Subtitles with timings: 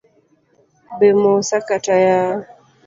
[0.99, 2.39] Bemosa kata yawa.